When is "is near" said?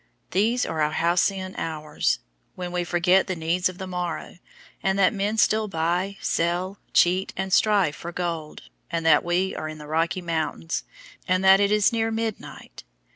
11.71-12.09